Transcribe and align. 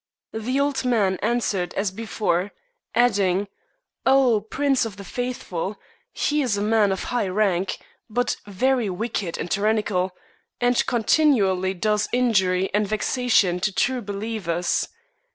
The 0.33 0.59
old 0.59 0.83
man 0.83 1.19
answered 1.21 1.75
as 1.75 1.91
before, 1.91 2.53
adding," 2.95 3.47
Oh, 4.07 4.41
Prince 4.41 4.83
of 4.83 4.97
the 4.97 5.03
Faithful, 5.03 5.79
he 6.11 6.41
is 6.41 6.57
a 6.57 6.61
man 6.63 6.91
of 6.91 7.03
high 7.13 7.27
rank, 7.27 7.77
but 8.09 8.35
very 8.47 8.89
wicked 8.89 9.37
and 9.37 9.51
tyrannical, 9.51 10.15
and 10.59 10.83
continually 10.87 11.75
does 11.75 12.09
injury 12.11 12.73
and 12.73 12.87
vexation 12.87 13.59
to 13.59 13.71
true 13.71 14.01
believers. 14.01 14.87